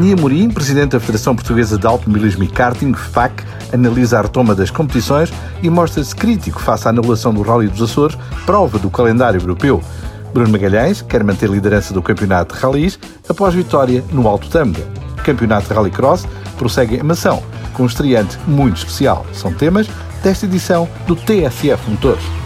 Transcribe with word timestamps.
Nia 0.00 0.16
Morim, 0.16 0.48
presidente 0.48 0.92
da 0.92 1.00
Federação 1.00 1.36
Portuguesa 1.36 1.76
de 1.76 1.86
Automobilismo 1.86 2.42
e 2.42 2.48
Karting, 2.48 2.94
FAC, 2.94 3.44
analisa 3.70 4.18
a 4.18 4.22
retoma 4.22 4.54
das 4.54 4.70
competições 4.70 5.30
e 5.62 5.68
mostra-se 5.68 6.16
crítico 6.16 6.58
face 6.58 6.86
à 6.86 6.90
anulação 6.90 7.34
do 7.34 7.42
Rally 7.42 7.68
dos 7.68 7.82
Açores, 7.82 8.16
prova 8.46 8.78
do 8.78 8.88
calendário 8.88 9.38
europeu. 9.38 9.82
Bruno 10.32 10.48
Magalhães 10.48 11.02
quer 11.02 11.22
manter 11.22 11.50
a 11.50 11.52
liderança 11.52 11.92
do 11.92 12.00
campeonato 12.00 12.54
de 12.54 12.62
rallies 12.62 12.98
após 13.28 13.52
vitória 13.52 14.02
no 14.10 14.26
Alto 14.26 14.48
Tâmega. 14.48 14.86
O 15.18 15.22
campeonato 15.22 15.68
de 15.68 15.74
Rallycross 15.74 16.26
prossegue 16.56 16.96
em 16.96 17.02
Mação, 17.02 17.42
com 17.74 17.82
um 17.82 17.86
estreante 17.86 18.38
muito 18.46 18.78
especial. 18.78 19.26
São 19.34 19.52
temas 19.52 19.86
desta 20.22 20.46
edição 20.46 20.88
do 21.06 21.14
TSF 21.14 21.90
Motores. 21.90 22.39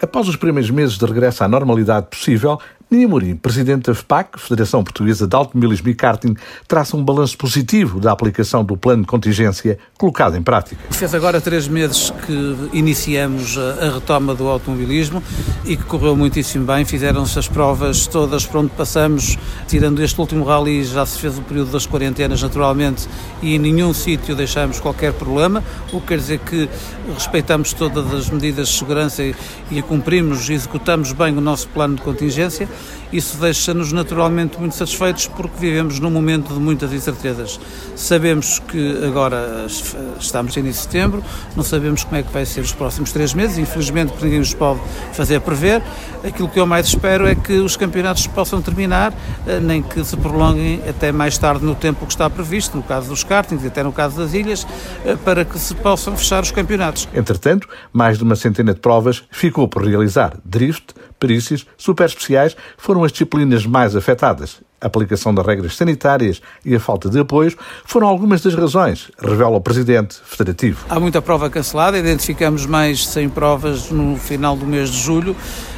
Após 0.00 0.28
os 0.28 0.36
primeiros 0.36 0.70
meses 0.70 0.98
de 0.98 1.06
regresso 1.06 1.42
à 1.42 1.48
normalidade 1.48 2.08
possível, 2.10 2.60
Nini 2.88 3.04
Mourinho, 3.04 3.36
presidente 3.36 3.86
da 3.86 3.94
FPAC, 3.96 4.38
Federação 4.38 4.84
Portuguesa 4.84 5.26
de 5.26 5.34
Automobilismo 5.34 5.88
e 5.88 5.94
Karting, 5.94 6.36
traça 6.68 6.96
um 6.96 7.04
balanço 7.04 7.36
positivo 7.36 7.98
da 7.98 8.12
aplicação 8.12 8.64
do 8.64 8.76
plano 8.76 9.02
de 9.02 9.08
contingência 9.08 9.76
colocado 9.98 10.36
em 10.36 10.42
prática. 10.42 10.80
Fez 10.92 11.12
agora 11.12 11.40
três 11.40 11.66
meses 11.66 12.10
que 12.24 12.68
iniciamos 12.72 13.58
a 13.58 13.90
retoma 13.94 14.36
do 14.36 14.46
automobilismo 14.46 15.20
e 15.64 15.76
que 15.76 15.82
correu 15.82 16.14
muitíssimo 16.14 16.64
bem. 16.64 16.84
Fizeram-se 16.84 17.36
as 17.36 17.48
provas 17.48 18.06
todas 18.06 18.46
por 18.46 18.58
onde 18.58 18.70
passamos, 18.70 19.36
tirando 19.66 20.00
este 20.00 20.20
último 20.20 20.44
rally, 20.44 20.84
já 20.84 21.04
se 21.04 21.18
fez 21.18 21.36
o 21.38 21.42
período 21.42 21.72
das 21.72 21.86
quarentenas 21.86 22.40
naturalmente 22.40 23.08
e 23.42 23.56
em 23.56 23.58
nenhum 23.58 23.92
sítio 23.92 24.36
deixamos 24.36 24.78
qualquer 24.78 25.12
problema, 25.12 25.60
o 25.92 26.00
que 26.00 26.06
quer 26.06 26.18
dizer 26.18 26.38
que 26.38 26.68
respeitamos 27.12 27.72
todas 27.72 28.14
as 28.14 28.30
medidas 28.30 28.68
de 28.68 28.78
segurança 28.78 29.24
e 29.24 29.82
cumprimos 29.82 30.48
e 30.48 30.52
executamos 30.52 31.10
bem 31.10 31.36
o 31.36 31.40
nosso 31.40 31.66
plano 31.70 31.96
de 31.96 32.02
contingência 32.02 32.68
isso 33.12 33.38
deixa-nos 33.38 33.92
naturalmente 33.92 34.58
muito 34.58 34.74
satisfeitos 34.74 35.28
porque 35.28 35.54
vivemos 35.58 36.00
num 36.00 36.10
momento 36.10 36.52
de 36.52 36.60
muitas 36.60 36.92
incertezas. 36.92 37.60
Sabemos 37.94 38.58
que 38.58 39.04
agora 39.04 39.66
estamos 40.18 40.56
em 40.56 40.60
início 40.60 40.82
de 40.82 40.92
setembro, 40.92 41.24
não 41.54 41.62
sabemos 41.62 42.04
como 42.04 42.16
é 42.16 42.22
que 42.22 42.32
vai 42.32 42.44
ser 42.44 42.60
os 42.60 42.72
próximos 42.72 43.12
três 43.12 43.32
meses, 43.32 43.58
infelizmente 43.58 44.12
ninguém 44.20 44.40
nos 44.40 44.52
pode 44.54 44.80
fazer 45.12 45.40
prever. 45.40 45.82
Aquilo 46.24 46.48
que 46.48 46.58
eu 46.58 46.66
mais 46.66 46.88
espero 46.88 47.26
é 47.26 47.34
que 47.34 47.54
os 47.54 47.76
campeonatos 47.76 48.26
possam 48.26 48.60
terminar, 48.60 49.14
eh, 49.46 49.60
nem 49.60 49.82
que 49.82 50.04
se 50.04 50.16
prolonguem 50.16 50.82
até 50.88 51.12
mais 51.12 51.38
tarde 51.38 51.64
no 51.64 51.74
tempo 51.74 52.04
que 52.04 52.12
está 52.12 52.28
previsto, 52.28 52.76
no 52.76 52.82
caso 52.82 53.08
dos 53.08 53.22
kartings 53.22 53.62
e 53.64 53.68
até 53.68 53.82
no 53.82 53.92
caso 53.92 54.16
das 54.16 54.34
ilhas, 54.34 54.66
eh, 55.04 55.16
para 55.24 55.44
que 55.44 55.58
se 55.58 55.74
possam 55.76 56.16
fechar 56.16 56.42
os 56.42 56.50
campeonatos. 56.50 57.08
Entretanto, 57.14 57.68
mais 57.92 58.18
de 58.18 58.24
uma 58.24 58.34
centena 58.34 58.74
de 58.74 58.80
provas 58.80 59.22
ficou 59.30 59.68
por 59.68 59.86
realizar. 59.86 60.36
Drift, 60.44 60.94
perícias, 61.18 61.66
super 61.76 62.06
especiais 62.06 62.56
foram 62.76 63.04
as 63.04 63.12
disciplinas 63.12 63.66
mais 63.66 63.94
afetadas. 63.96 64.60
A 64.78 64.88
aplicação 64.88 65.34
das 65.34 65.46
regras 65.46 65.74
sanitárias 65.74 66.42
e 66.62 66.74
a 66.74 66.80
falta 66.80 67.08
de 67.08 67.18
apoios 67.18 67.56
foram 67.84 68.06
algumas 68.06 68.42
das 68.42 68.54
razões, 68.54 69.10
revela 69.18 69.56
o 69.56 69.60
presidente 69.60 70.18
federativo. 70.22 70.84
Há 70.90 71.00
muita 71.00 71.22
prova 71.22 71.48
cancelada, 71.48 71.98
identificamos 71.98 72.66
mais 72.66 73.06
100 73.06 73.30
provas 73.30 73.90
no 73.90 74.16
final 74.18 74.54
do 74.54 74.66
mês 74.66 74.90
de 74.90 74.98
julho. 74.98 75.34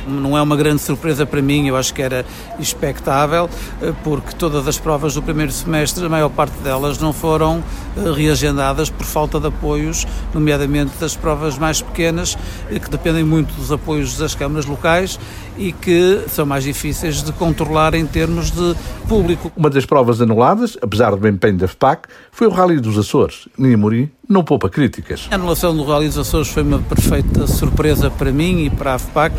Não 0.06 0.36
é 0.36 0.42
uma 0.42 0.56
grande 0.56 0.82
surpresa 0.82 1.24
para 1.24 1.40
mim, 1.40 1.68
eu 1.68 1.76
acho 1.76 1.94
que 1.94 2.02
era 2.02 2.24
expectável, 2.58 3.48
eh, 3.80 3.92
porque 4.02 4.34
todas 4.34 4.66
as 4.66 4.78
provas 4.78 5.14
do 5.14 5.22
primeiro 5.22 5.52
semestre, 5.52 6.04
a 6.04 6.08
maior 6.08 6.30
parte 6.30 6.56
delas 6.60 6.98
não 6.98 7.12
foram 7.12 7.62
eh, 7.96 8.12
reagendadas 8.12 8.88
por 8.88 9.04
falta 9.04 9.38
de 9.38 9.48
apoios, 9.48 10.06
nomeadamente 10.34 10.92
das 10.98 11.14
provas 11.14 11.58
mais 11.58 11.82
pequenas, 11.82 12.36
eh, 12.70 12.78
que 12.78 12.90
dependem 12.90 13.22
muito 13.22 13.54
dos 13.54 13.70
apoios 13.70 14.16
das 14.16 14.34
câmaras 14.34 14.64
locais 14.64 15.20
e 15.58 15.72
que 15.72 16.24
são 16.28 16.46
mais 16.46 16.64
difíceis 16.64 17.22
de 17.22 17.32
controlar 17.32 17.94
em 17.94 18.06
termos 18.06 18.50
de 18.50 18.74
público. 19.08 19.50
Uma 19.56 19.70
das 19.70 19.86
provas 19.86 20.20
anuladas, 20.20 20.76
apesar 20.82 21.14
do 21.16 21.28
empenho 21.28 21.56
da 21.56 21.66
FPAC, 21.66 22.08
foi 22.30 22.46
o 22.46 22.50
Rally 22.50 22.80
dos 22.80 22.98
Açores. 22.98 23.48
Ninha 23.58 23.76
Mourinho 23.76 24.10
não 24.28 24.44
poupa 24.44 24.68
críticas. 24.68 25.26
A 25.30 25.36
anulação 25.36 25.74
do 25.74 25.82
Rally 25.84 26.06
dos 26.06 26.18
Açores 26.18 26.48
foi 26.48 26.62
uma 26.62 26.78
perfeita 26.80 27.46
surpresa 27.46 28.10
para 28.10 28.30
mim 28.30 28.66
e 28.66 28.70
para 28.70 28.94
a 28.94 28.98
FPAC. 28.98 29.34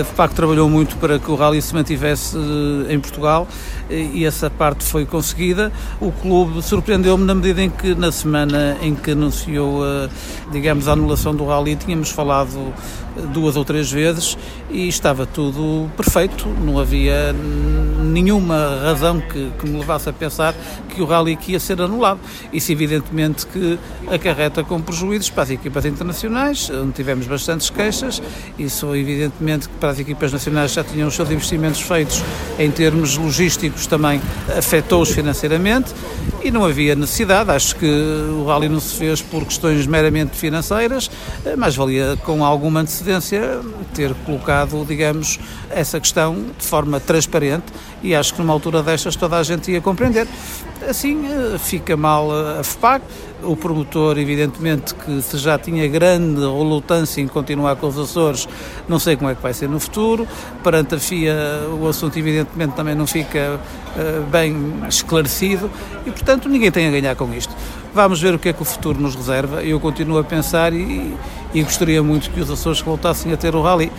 A 0.00 0.04
FPAC 0.04 0.34
trabalhou 0.34 0.70
muito 0.70 0.96
para 0.96 1.18
que 1.18 1.28
o 1.28 1.34
Rally 1.34 1.60
se 1.60 1.74
mantivesse 1.74 2.36
eh, 2.36 2.94
em 2.94 3.00
Portugal 3.00 3.48
e 3.90 4.24
essa 4.24 4.48
parte 4.48 4.84
foi 4.84 5.04
conseguida. 5.04 5.72
O 6.00 6.12
clube 6.12 6.62
surpreendeu-me 6.62 7.24
na 7.24 7.34
medida 7.34 7.62
em 7.62 7.68
que 7.68 7.94
na 7.96 8.12
semana 8.12 8.76
em 8.80 8.94
que 8.94 9.10
anunciou, 9.10 9.84
eh, 9.84 10.08
digamos, 10.52 10.86
a 10.86 10.92
anulação 10.92 11.34
do 11.34 11.44
Rally, 11.44 11.74
tínhamos 11.74 12.10
falado 12.10 12.72
duas 13.32 13.56
ou 13.56 13.64
três 13.64 13.90
vezes 13.90 14.38
e 14.70 14.88
estava 14.88 15.26
tudo 15.26 15.90
perfeito, 15.96 16.48
não 16.48 16.78
havia 16.78 17.34
nenhuma 18.02 18.80
razão 18.82 19.20
que, 19.20 19.50
que 19.58 19.68
me 19.68 19.78
levasse 19.78 20.08
a 20.08 20.12
pensar 20.12 20.54
que 20.88 21.02
o 21.02 21.04
Rally 21.04 21.38
ia 21.46 21.60
ser 21.60 21.80
anulado. 21.80 22.20
Isso 22.52 22.72
evidentemente 22.72 23.46
que 23.46 23.78
acarreta 24.12 24.62
com 24.62 24.80
prejuízos 24.80 25.30
para 25.30 25.44
as 25.44 25.50
equipas 25.50 25.84
internacionais, 25.84 26.70
onde 26.70 26.92
tivemos 26.92 27.26
bastantes 27.26 27.70
queixas, 27.70 28.22
isso 28.58 28.94
evidentemente 28.94 29.68
que 29.68 29.74
para 29.76 29.90
as 29.90 29.98
equipas 29.98 30.32
nacionais 30.32 30.72
já 30.72 30.84
tinham 30.84 31.08
os 31.08 31.14
seus 31.14 31.30
investimentos 31.30 31.80
feitos 31.80 32.22
em 32.58 32.70
termos 32.70 33.16
logísticos 33.16 33.86
também 33.86 34.20
afetou-os 34.56 35.10
financeiramente 35.10 35.92
e 36.42 36.50
não 36.50 36.64
havia 36.64 36.94
necessidade, 36.94 37.50
acho 37.50 37.76
que 37.76 37.86
o 37.86 38.44
Rally 38.44 38.68
não 38.68 38.80
se 38.80 38.96
fez 38.96 39.22
por 39.22 39.44
questões 39.44 39.86
meramente 39.86 40.36
financeiras, 40.36 41.10
mas 41.56 41.76
valia 41.76 42.16
com 42.24 42.44
alguma 42.44 42.80
antecedência 42.80 43.60
ter 43.94 44.14
colocado, 44.26 44.84
digamos, 44.86 45.38
essa 45.70 46.00
questão 46.00 46.34
de 46.58 46.66
forma 46.66 46.98
transparente 47.00 47.66
e 48.02 48.14
acho 48.14 48.34
que 48.34 48.40
numa 48.40 48.52
altura 48.52 48.82
destas 48.82 49.16
toda 49.16 49.36
a 49.36 49.42
gente 49.42 49.70
ia 49.70 49.80
compreender. 49.80 50.26
Assim 50.88 51.24
eh, 51.26 51.58
fica 51.58 51.96
mal 51.96 52.30
a 52.32 52.64
FPAC, 52.64 53.04
o 53.42 53.56
promotor, 53.56 54.18
evidentemente, 54.18 54.94
que 54.94 55.20
se 55.22 55.38
já 55.38 55.58
tinha 55.58 55.86
grande 55.88 56.40
relutância 56.40 57.20
em 57.20 57.28
continuar 57.28 57.76
com 57.76 57.88
os 57.88 57.98
Açores, 57.98 58.48
não 58.88 58.98
sei 58.98 59.16
como 59.16 59.30
é 59.30 59.34
que 59.34 59.42
vai 59.42 59.52
ser 59.52 59.68
no 59.68 59.80
futuro. 59.80 60.26
Perante 60.62 60.94
a 60.94 60.98
FIA, 60.98 61.34
o 61.80 61.86
assunto, 61.88 62.18
evidentemente, 62.18 62.74
também 62.74 62.94
não 62.94 63.06
fica 63.06 63.58
uh, 63.58 64.22
bem 64.30 64.56
esclarecido 64.88 65.70
e, 66.06 66.10
portanto, 66.10 66.48
ninguém 66.48 66.70
tem 66.70 66.88
a 66.88 66.90
ganhar 66.90 67.14
com 67.16 67.32
isto. 67.34 67.54
Vamos 67.94 68.20
ver 68.20 68.34
o 68.34 68.38
que 68.38 68.48
é 68.48 68.52
que 68.52 68.62
o 68.62 68.64
futuro 68.64 69.00
nos 69.00 69.14
reserva. 69.14 69.62
Eu 69.62 69.78
continuo 69.78 70.18
a 70.18 70.24
pensar 70.24 70.72
e, 70.72 71.14
e 71.52 71.62
gostaria 71.62 72.02
muito 72.02 72.30
que 72.30 72.40
os 72.40 72.50
Açores 72.50 72.80
voltassem 72.80 73.32
a 73.32 73.36
ter 73.36 73.54
o 73.54 73.62
rally. 73.62 73.92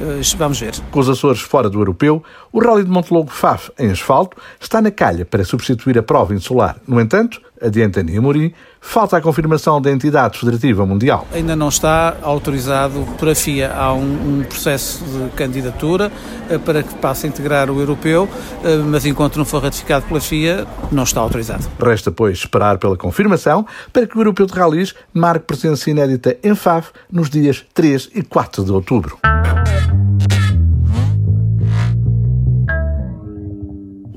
Uh, 0.00 0.20
vamos 0.36 0.60
ver. 0.60 0.74
Com 0.90 1.00
os 1.00 1.08
Açores 1.08 1.40
fora 1.40 1.70
do 1.70 1.80
europeu, 1.80 2.22
o 2.52 2.60
Rally 2.60 2.84
de 2.84 2.90
Montelogo 2.90 3.30
FAF 3.30 3.70
em 3.78 3.90
asfalto 3.90 4.36
está 4.60 4.82
na 4.82 4.90
calha 4.90 5.24
para 5.24 5.44
substituir 5.44 5.98
a 5.98 6.02
prova 6.02 6.34
insular. 6.34 6.76
No 6.86 7.00
entanto, 7.00 7.40
adianta 7.60 8.02
Mourinho, 8.20 8.52
falta 8.88 9.18
a 9.18 9.20
confirmação 9.20 9.82
da 9.82 9.92
entidade 9.92 10.38
federativa 10.38 10.86
mundial. 10.86 11.26
Ainda 11.32 11.54
não 11.54 11.68
está 11.68 12.16
autorizado 12.22 13.06
por 13.18 13.28
a 13.28 13.34
FIA. 13.34 13.70
Há 13.70 13.92
um, 13.92 14.40
um 14.40 14.42
processo 14.42 15.04
de 15.04 15.28
candidatura 15.36 16.10
uh, 16.50 16.58
para 16.60 16.82
que 16.82 16.94
passe 16.94 17.26
a 17.26 17.28
integrar 17.28 17.70
o 17.70 17.78
europeu, 17.78 18.24
uh, 18.24 18.84
mas 18.86 19.04
enquanto 19.04 19.36
não 19.36 19.44
for 19.44 19.62
ratificado 19.62 20.06
pela 20.06 20.20
FIA, 20.20 20.66
não 20.90 21.02
está 21.02 21.20
autorizado. 21.20 21.68
Resta, 21.78 22.10
pois, 22.10 22.38
esperar 22.38 22.78
pela 22.78 22.96
confirmação 22.96 23.66
para 23.92 24.06
que 24.06 24.16
o 24.16 24.20
europeu 24.20 24.46
de 24.46 24.54
rallies 24.54 24.94
marque 25.12 25.44
presença 25.44 25.90
inédita 25.90 26.38
em 26.42 26.54
FAF 26.54 26.90
nos 27.12 27.28
dias 27.28 27.66
3 27.74 28.08
e 28.14 28.22
4 28.22 28.64
de 28.64 28.72
outubro. 28.72 29.18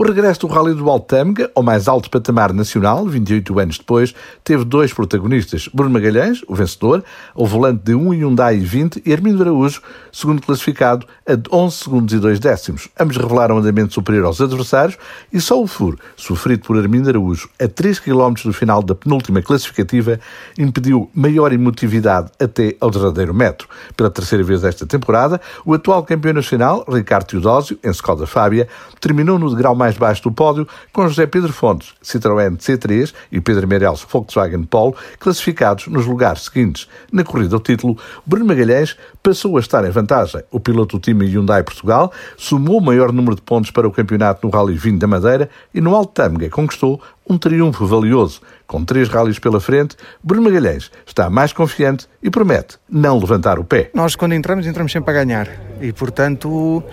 O 0.02 0.04
regresso 0.04 0.40
do 0.40 0.48
Rally 0.48 0.74
do 0.74 0.90
Altâmega, 0.90 1.52
ao 1.54 1.62
mais 1.62 1.88
alto 1.88 2.10
patamar 2.10 2.52
nacional, 2.54 3.06
28 3.06 3.60
anos 3.60 3.78
depois, 3.78 4.16
teve 4.44 4.66
dois 4.66 4.92
protagonistas. 4.92 5.68
Bruno 5.72 5.92
Magalhães, 5.92 6.42
o 6.48 6.56
vencedor, 6.56 7.04
ao 7.36 7.46
volante 7.46 7.84
de 7.84 7.94
um 7.94 8.12
Hyundai 8.12 8.58
20 8.58 9.04
e 9.06 9.14
Armindo 9.14 9.44
Araújo, 9.44 9.80
segundo 10.12 10.42
classificado, 10.42 11.06
a 11.28 11.56
11 11.56 11.76
segundos 11.76 12.14
e 12.16 12.18
2 12.18 12.40
décimos. 12.40 12.90
Ambos 13.00 13.16
revelaram 13.16 13.60
andamento 13.60 13.94
superior 13.94 14.26
aos 14.26 14.42
adversários 14.42 14.98
e 15.32 15.40
só 15.40 15.62
o 15.62 15.68
furo, 15.68 16.00
sofrido 16.16 16.66
por 16.66 16.76
Armindo 16.80 17.08
Araújo 17.08 17.48
a 17.62 17.68
3 17.68 18.00
km 18.00 18.34
do 18.44 18.54
final 18.54 18.82
da 18.82 18.96
penúltima 18.96 19.40
classificativa, 19.44 20.20
impediu 20.58 21.12
maior 21.14 21.54
emotividade 21.54 22.32
até 22.40 22.76
ao 22.82 22.90
derradeiro 22.90 23.36
metro. 23.36 23.68
Pela 23.96 24.10
terceira 24.10 24.44
vez 24.44 24.64
esta 24.64 24.88
temporada, 24.88 25.40
o 25.64 25.76
atual 25.76 26.02
campeão 26.02 26.34
nacional, 26.34 26.84
Ricardo 26.90 27.28
Teodósio, 27.28 27.78
em 27.84 27.92
Skoda 27.92 28.26
Fábia, 28.26 28.68
terminou 29.00 29.38
no 29.38 29.52
degrau 29.52 29.76
mais 29.76 29.91
mais 29.92 29.98
baixo 29.98 30.24
do 30.24 30.32
pódio, 30.32 30.68
com 30.94 31.08
José 31.08 31.26
Pedro 31.26 31.52
Fontes, 31.52 31.94
Citroën 32.02 32.58
C3 32.58 33.14
e 33.32 33.42
Pedro 33.42 33.68
Meirelles, 33.68 34.06
Volkswagen 34.10 34.64
Polo, 34.64 34.96
classificados 35.20 35.88
nos 35.88 36.06
lugares 36.06 36.46
seguintes. 36.46 36.88
Na 37.12 37.24
corrida 37.24 37.56
ao 37.56 37.62
título, 37.62 37.96
Bruno 38.26 38.46
Magalhães 38.46 38.96
passou 39.22 39.58
a 39.58 39.60
estar 39.60 39.86
em 39.86 39.92
vantagem. 39.92 40.42
O 40.52 40.60
piloto 40.60 40.98
do 40.98 41.02
time 41.02 41.26
Hyundai 41.26 41.64
Portugal 41.64 42.12
somou 42.38 42.78
o 42.80 42.82
maior 42.82 43.12
número 43.12 43.36
de 43.36 43.42
pontos 43.42 43.72
para 43.72 43.88
o 43.88 43.92
campeonato 43.92 44.46
no 44.46 44.52
Rally 44.52 44.76
20 44.76 45.00
da 45.00 45.08
Madeira 45.08 45.50
e 45.74 45.80
no 45.80 45.96
Alto 45.96 46.14
Tâmega 46.14 46.50
conquistou 46.50 47.02
um 47.30 47.38
triunfo 47.38 47.86
valioso. 47.86 48.42
Com 48.68 48.84
três 48.84 49.10
rallies 49.10 49.38
pela 49.38 49.60
frente, 49.60 49.96
Bruno 50.24 50.44
Magalhães 50.44 50.92
está 51.06 51.30
mais 51.30 51.54
confiante 51.54 52.08
e 52.22 52.30
promete 52.30 52.78
não 52.90 53.20
levantar 53.20 53.60
o 53.60 53.64
pé. 53.64 53.92
Nós, 53.94 54.16
quando 54.16 54.34
entramos, 54.34 54.66
entramos 54.66 54.92
sempre 54.92 55.12
a 55.12 55.14
ganhar. 55.14 55.48
E, 55.80 55.92
portanto, 55.94 56.84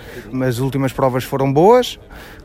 as 0.47 0.59
últimas 0.59 0.93
provas 0.93 1.25
foram 1.25 1.53
boas. 1.53 1.99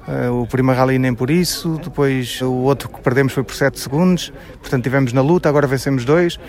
Eh, 0.07 0.29
o 0.29 0.45
primeiro 0.45 0.79
rally 0.79 0.99
nem 0.99 1.13
por 1.13 1.29
isso, 1.29 1.79
depois 1.83 2.41
o 2.41 2.51
outro 2.51 2.89
que 2.89 3.01
perdemos 3.01 3.33
foi 3.33 3.43
por 3.43 3.55
7 3.55 3.79
segundos. 3.79 4.31
Portanto, 4.59 4.83
tivemos 4.83 5.13
na 5.13 5.21
luta, 5.21 5.49
agora 5.49 5.67
vencemos 5.67 6.05
dois. 6.05 6.39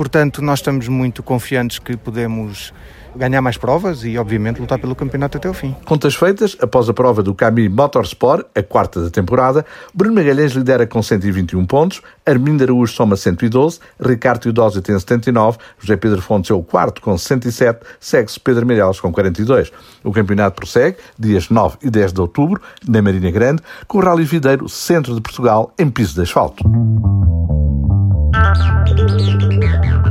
Portanto, 0.00 0.40
nós 0.40 0.60
estamos 0.60 0.88
muito 0.88 1.22
confiantes 1.22 1.78
que 1.78 1.94
podemos 1.94 2.72
ganhar 3.14 3.42
mais 3.42 3.58
provas 3.58 4.02
e, 4.02 4.16
obviamente, 4.16 4.58
lutar 4.58 4.78
pelo 4.78 4.94
campeonato 4.94 5.36
até 5.36 5.46
o 5.46 5.52
fim. 5.52 5.76
Contas 5.84 6.14
feitas, 6.14 6.56
após 6.58 6.88
a 6.88 6.94
prova 6.94 7.22
do 7.22 7.34
Cami 7.34 7.68
Motorsport, 7.68 8.46
a 8.54 8.62
quarta 8.62 9.02
da 9.02 9.10
temporada, 9.10 9.62
Bruno 9.92 10.14
Magalhães 10.14 10.52
lidera 10.52 10.86
com 10.86 11.02
121 11.02 11.66
pontos, 11.66 12.00
Armindo 12.24 12.64
Araújo 12.64 12.94
soma 12.94 13.14
112, 13.14 13.78
Ricardo 14.00 14.40
Teodósio 14.40 14.80
tem 14.80 14.98
79, 14.98 15.58
José 15.78 15.98
Pedro 15.98 16.22
Fontes 16.22 16.50
é 16.50 16.54
o 16.54 16.62
quarto 16.62 17.02
com 17.02 17.18
67, 17.18 17.80
segue-se 18.00 18.40
Pedro 18.40 18.64
Meireles 18.64 18.98
com 19.00 19.12
42. 19.12 19.70
O 20.02 20.12
campeonato 20.12 20.56
prossegue, 20.56 20.96
dias 21.18 21.50
9 21.50 21.76
e 21.82 21.90
10 21.90 22.14
de 22.14 22.22
outubro, 22.22 22.58
na 22.88 23.02
Marinha 23.02 23.30
Grande, 23.30 23.62
com 23.86 23.98
o 23.98 24.00
Rally 24.00 24.24
Videiro 24.24 24.66
Centro 24.66 25.14
de 25.14 25.20
Portugal 25.20 25.74
em 25.78 25.90
piso 25.90 26.14
de 26.14 26.22
asfalto. 26.22 26.64
Thank 28.52 30.04
you. 30.04 30.09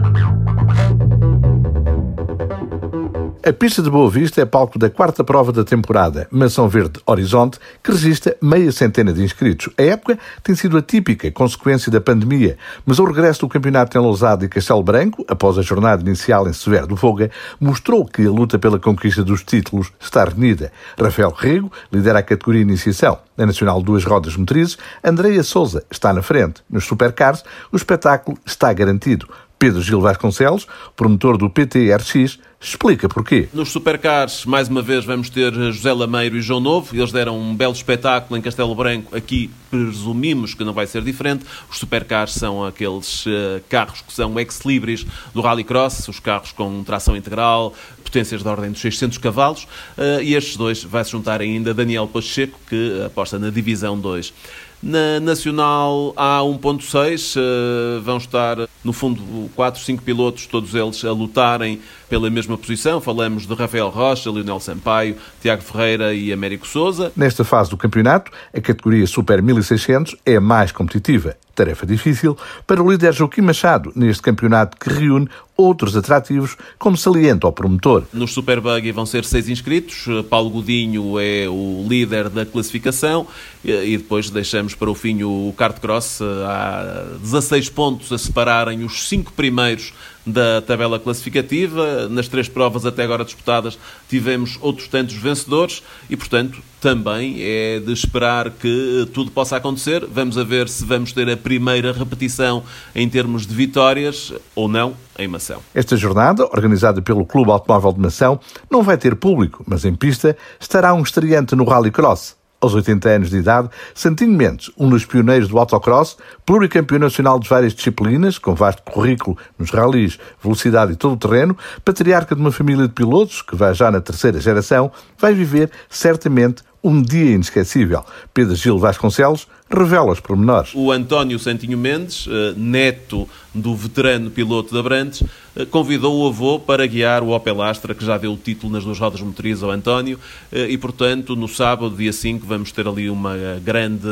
A 3.50 3.52
pista 3.52 3.82
de 3.82 3.90
Boa 3.90 4.08
Vista 4.12 4.40
é 4.40 4.46
palco 4.46 4.78
da 4.78 4.92
quarta 4.92 5.24
prova 5.24 5.52
da 5.52 5.64
temporada, 5.64 6.28
Mação 6.30 6.70
Verde 6.70 7.00
Horizonte, 7.04 7.58
que 7.84 7.90
registra 7.90 8.38
meia 8.40 8.72
centena 8.72 9.12
de 9.12 9.24
inscritos. 9.24 9.74
A 9.76 9.82
época 9.82 10.20
tem 10.44 10.54
sido 10.54 10.78
atípica, 10.78 11.32
consequência 11.32 11.92
da 11.92 12.00
pandemia, 12.00 12.60
mas 12.86 13.00
o 13.00 13.06
regresso 13.06 13.40
do 13.40 13.50
campeonato 13.50 13.98
em 13.98 14.02
Lousado 14.02 14.46
e 14.46 14.48
Castelo 14.48 14.84
Branco, 14.84 15.26
após 15.28 15.58
a 15.58 15.64
jornada 15.64 16.04
inicial 16.04 16.48
em 16.48 16.54
Severo 16.54 16.86
do 16.86 16.96
Voga, 16.96 17.32
mostrou 17.60 18.06
que 18.06 18.24
a 18.24 18.30
luta 18.30 18.60
pela 18.60 18.78
conquista 18.78 19.24
dos 19.24 19.42
títulos 19.42 19.92
está 20.00 20.26
renhida. 20.26 20.72
Rafael 21.02 21.32
Rego 21.36 21.72
lidera 21.92 22.20
a 22.20 22.24
categoria 22.24 22.62
Iniciação. 22.62 23.18
Na 23.36 23.48
Nacional 23.48 23.82
Duas 23.82 24.04
Rodas 24.04 24.36
Motrizes, 24.36 24.78
Andreia 25.04 25.42
Souza 25.42 25.84
está 25.90 26.14
na 26.14 26.22
frente. 26.22 26.62
Nos 26.70 26.86
Supercars, 26.86 27.44
o 27.72 27.76
espetáculo 27.76 28.38
está 28.46 28.72
garantido. 28.74 29.28
Pedro 29.60 29.82
Gil 29.82 30.00
Vasconcelos, 30.00 30.66
promotor 30.96 31.38
do 31.38 31.50
PTRX, 31.50 32.40
explica 32.62 33.10
porquê. 33.10 33.50
Nos 33.54 33.70
Supercars, 33.72 34.46
mais 34.46 34.70
uma 34.70 34.82
vez, 34.82 35.04
vamos 35.04 35.30
ter 35.30 35.54
José 35.54 35.92
Lameiro 35.92 36.38
e 36.38 36.42
João 36.42 36.62
Novo. 36.62 36.96
Eles 36.96 37.12
deram 37.12 37.38
um 37.38 37.54
belo 37.54 37.74
espetáculo 37.74 38.38
em 38.38 38.42
Castelo 38.42 38.74
Branco. 38.74 39.14
Aqui 39.14 39.50
presumimos 39.70 40.54
que 40.54 40.64
não 40.64 40.72
vai 40.72 40.88
ser 40.88 41.02
diferente. 41.02 41.44
Os 41.70 41.78
Supercars 41.78 42.36
são 42.36 42.66
aqueles 42.66 43.26
uh, 43.26 43.62
carros 43.68 44.00
que 44.00 44.14
são 44.14 44.40
ex-libris 44.40 45.06
do 45.34 45.42
Rallycross, 45.42 46.08
os 46.08 46.22
carros 46.22 46.54
com 46.54 46.82
tração 46.82 47.18
integral, 47.18 47.74
potências 48.02 48.42
da 48.42 48.52
ordem 48.52 48.72
dos 48.72 48.80
600 48.80 49.18
cavalos. 49.18 49.64
Uh, 49.98 50.22
e 50.22 50.36
estes 50.36 50.56
dois 50.56 50.84
vai-se 50.86 51.12
juntar 51.12 51.42
ainda 51.42 51.74
Daniel 51.74 52.08
Pacheco, 52.08 52.58
que 52.70 53.04
aposta 53.06 53.38
na 53.38 53.50
Divisão 53.50 54.00
2. 54.00 54.34
Na 54.82 55.20
Nacional 55.20 56.14
há 56.16 56.40
1.6, 56.40 57.36
uh, 57.36 58.02
vão 58.02 58.16
estar, 58.16 58.58
no 58.82 58.94
fundo, 58.94 59.50
4, 59.54 59.82
5 59.82 60.04
pilotos, 60.04 60.48
todos 60.48 60.74
eles 60.74 61.04
a 61.04 61.12
lutarem 61.12 61.82
pela 62.10 62.30
mesma 62.30 62.58
posição. 62.58 63.02
Falamos 63.02 63.46
de 63.46 63.54
Rafael 63.54 63.90
Rocha, 63.90 64.32
Leonel 64.32 64.60
Sampaio, 64.62 65.18
Tiago 65.42 65.62
Ferreira 65.62 66.14
e 66.14 66.32
Américo 66.32 66.66
Souza. 66.66 67.12
Nesta 67.16 67.44
fase 67.44 67.70
do 67.70 67.76
campeonato, 67.76 68.32
a 68.54 68.62
categoria 68.62 69.06
Super 69.06 69.42
1600 69.44 70.16
é 70.26 70.38
a 70.38 70.42
mais 70.42 70.72
competitiva. 70.72 71.36
Tarefa 71.60 71.86
difícil 71.86 72.38
para 72.66 72.82
o 72.82 72.90
líder 72.90 73.14
Joaquim 73.14 73.42
Machado 73.42 73.92
neste 73.94 74.22
campeonato 74.22 74.78
que 74.78 74.90
reúne 74.90 75.28
outros 75.60 75.98
atrativos, 75.98 76.56
como 76.78 76.96
salienta 76.96 77.46
o 77.46 77.52
promotor. 77.52 78.06
Nos 78.14 78.32
Super 78.32 78.62
Buggy 78.62 78.94
vão 78.94 79.06
ser 79.06 79.26
seis 79.26 79.50
inscritos. 79.50 80.06
Paulo 80.30 80.50
Godinho 80.50 81.20
é 81.20 81.50
o 81.50 81.86
líder 81.86 82.30
da 82.30 82.46
classificação 82.46 83.28
e 83.62 83.98
depois 83.98 84.30
deixamos 84.30 84.74
para 84.74 84.90
o 84.90 84.96
fim 84.96 85.22
o 85.24 85.54
kart 85.58 85.78
cross. 85.82 86.22
Há 86.22 87.18
16 87.20 87.70
pontos 87.72 88.10
a 88.14 88.18
separarem 88.18 88.86
os 88.86 89.10
cinco 89.10 89.34
primeiros 89.34 89.92
da 90.26 90.62
tabela 90.62 90.98
classificativa. 90.98 92.08
Nas 92.08 92.30
três 92.30 92.48
provas 92.48 92.86
até 92.86 93.04
agora 93.04 93.26
disputadas 93.26 93.78
tivemos 94.08 94.58
outros 94.62 94.88
tantos 94.88 95.16
vencedores 95.16 95.84
e, 96.10 96.16
portanto, 96.16 96.62
também 96.80 97.38
é 97.40 97.80
de 97.80 97.92
esperar 97.92 98.50
que 98.52 99.10
tudo 99.14 99.30
possa 99.32 99.58
acontecer. 99.58 100.06
Vamos 100.06 100.38
a 100.38 100.44
ver 100.46 100.70
se 100.70 100.86
vamos 100.86 101.12
ter 101.12 101.30
a 101.30 101.36
primeira 101.50 101.92
repetição 101.92 102.64
em 102.94 103.10
termos 103.10 103.48
de 103.48 103.56
vitórias 103.56 104.32
ou 104.54 104.68
não 104.68 104.94
em 105.18 105.28
Mação. 105.28 105.62
Esta 105.74 105.98
jornada, 105.98 106.46
organizada 106.46 107.02
pelo 107.02 107.26
Clube 107.26 107.50
Automóvel 107.50 107.92
de 107.92 108.00
Mação, 108.00 108.40
não 108.70 108.84
vai 108.84 109.00
ter 109.00 109.16
público, 109.16 109.64
mas 109.68 109.84
em 109.84 109.96
pista 109.96 110.38
estará 110.60 110.94
um 110.94 111.02
estreante 111.02 111.56
no 111.56 111.64
Rallycross 111.64 112.38
aos 112.62 112.76
80 112.76 113.10
anos 113.10 113.30
de 113.30 113.38
idade, 113.38 113.70
Santinho 113.96 114.34
Mendes, 114.34 114.70
um 114.78 114.90
dos 114.90 115.06
pioneiros 115.06 115.48
do 115.48 115.58
autocross, 115.58 116.18
pluricampeão 116.46 117.00
nacional 117.00 117.40
de 117.40 117.48
várias 117.48 117.74
disciplinas, 117.74 118.38
com 118.38 118.54
vasto 118.54 118.84
currículo 118.84 119.38
nos 119.58 119.72
ralis, 119.72 120.20
velocidade 120.44 120.92
e 120.92 120.96
todo 120.98 121.14
o 121.14 121.18
terreno, 121.18 121.58
patriarca 121.86 122.36
de 122.36 122.42
uma 122.42 122.52
família 122.52 122.86
de 122.86 122.94
pilotos, 122.94 123.42
que 123.42 123.56
vai 123.56 123.74
já 123.74 123.90
na 123.90 124.02
terceira 124.02 124.42
geração, 124.42 124.92
vai 125.18 125.34
viver 125.34 125.72
certamente 125.90 126.62
um 126.84 127.02
dia 127.02 127.36
inesquecível. 127.36 128.04
Pedro 128.34 128.56
Gil 128.56 128.78
Vasconcelos 128.78 129.48
revela 129.70 130.12
os 130.12 130.20
pormenores. 130.20 130.72
O 130.74 130.92
António 130.92 131.38
Santinho 131.38 131.78
Mendes, 131.78 132.28
eh, 132.28 132.54
neto 132.58 133.30
do 133.54 133.76
veterano 133.76 134.32
piloto 134.32 134.74
da 134.74 134.82
Brantes, 134.82 135.24
eh, 135.56 135.66
convidou 135.66 136.24
o 136.24 136.28
avô 136.28 136.60
para 136.60 136.88
guiar 136.88 137.22
o 137.22 137.30
Opel 137.30 137.62
Astra, 137.62 137.94
que 137.94 138.04
já 138.04 138.18
deu 138.18 138.34
o 138.34 138.38
título 138.38 138.74
nas 138.74 138.84
duas 138.84 138.98
rodas 138.98 139.22
motrizes 139.22 139.62
ao 139.62 139.70
António, 139.70 140.20
eh, 140.52 140.70
e 140.70 140.78
portanto, 140.78 141.36
no 141.36 141.48
sábado, 141.48 141.96
dia 141.96 142.14
5, 142.14 142.48
vamos 142.48 142.72
ter 142.72 142.88
ali 142.88 143.10
uma 143.10 143.36
grande 143.64 144.08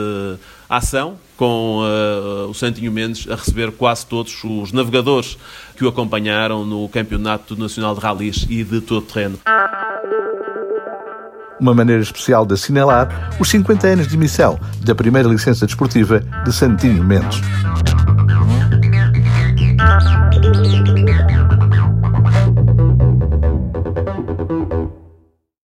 ação 0.69 1.15
com 1.37 1.81
uh, 1.81 2.49
o 2.49 2.53
Santinho 2.53 2.91
Mendes 2.91 3.29
a 3.29 3.35
receber 3.35 3.71
quase 3.71 4.05
todos 4.05 4.43
os 4.43 4.71
navegadores 4.71 5.37
que 5.77 5.85
o 5.85 5.87
acompanharam 5.87 6.65
no 6.65 6.89
Campeonato 6.89 7.55
Nacional 7.55 7.93
de 7.93 8.01
Rallys 8.01 8.45
e 8.49 8.63
de 8.63 8.81
todo 8.81 9.03
terreno 9.03 9.39
uma 11.59 11.74
maneira 11.74 12.01
especial 12.01 12.45
de 12.45 12.54
assinalar 12.54 13.31
os 13.39 13.50
50 13.50 13.88
anos 13.88 14.07
de 14.07 14.15
emissão 14.15 14.59
da 14.81 14.95
primeira 14.95 15.27
licença 15.27 15.65
desportiva 15.65 16.21
de 16.44 16.54
Santinho 16.54 17.04
Mendes. 17.04 17.42